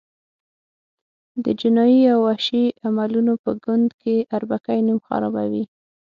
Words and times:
د 1.43 1.45
جنایي 1.61 2.01
او 2.13 2.19
وحشي 2.27 2.65
عملونو 2.87 3.33
په 3.43 3.51
ګند 3.65 3.89
کې 4.01 4.15
اربکي 4.35 4.79
نوم 4.87 4.99
خرابوي. 5.07 5.63